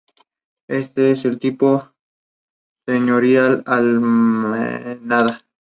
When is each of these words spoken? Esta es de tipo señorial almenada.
Esta 0.67 0.99
es 1.09 1.21
de 1.21 1.37
tipo 1.37 1.93
señorial 2.87 3.61
almenada. 3.67 5.45